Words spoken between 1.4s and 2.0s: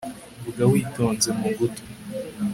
gutwi